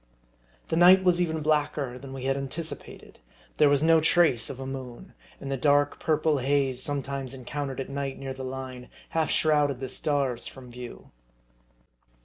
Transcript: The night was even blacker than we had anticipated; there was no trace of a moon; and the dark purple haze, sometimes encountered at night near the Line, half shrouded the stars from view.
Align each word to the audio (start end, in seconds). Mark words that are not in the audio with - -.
The 0.69 0.75
night 0.75 1.03
was 1.03 1.21
even 1.21 1.41
blacker 1.43 1.99
than 1.99 2.11
we 2.11 2.23
had 2.23 2.35
anticipated; 2.35 3.19
there 3.59 3.69
was 3.69 3.83
no 3.83 4.01
trace 4.01 4.49
of 4.49 4.59
a 4.59 4.65
moon; 4.65 5.13
and 5.39 5.51
the 5.51 5.57
dark 5.57 5.99
purple 5.99 6.39
haze, 6.39 6.81
sometimes 6.81 7.35
encountered 7.35 7.79
at 7.79 7.87
night 7.87 8.17
near 8.17 8.33
the 8.33 8.43
Line, 8.43 8.89
half 9.09 9.29
shrouded 9.29 9.79
the 9.79 9.87
stars 9.89 10.47
from 10.47 10.71
view. 10.71 11.11